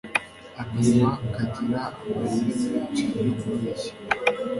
akanwa 0.61 1.11
kagira 1.35 1.81
amayeri 2.07 2.55
menshi 2.73 3.03
yo 3.25 3.33
kubeshya 3.39 3.93